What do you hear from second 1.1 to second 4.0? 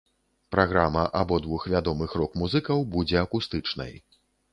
абодвух вядомых рок-музыкаў будзе акустычнай.